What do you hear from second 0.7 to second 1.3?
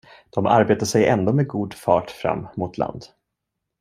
sig